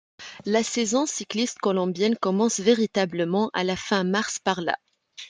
La 0.45 0.63
saison 0.63 1.05
cycliste 1.05 1.59
colombienne 1.59 2.15
commence 2.19 2.59
véritablement 2.59 3.51
à 3.53 3.63
la 3.63 3.75
fin 3.75 4.03
mars 4.03 4.39
par 4.39 4.59
la'. 4.61 4.75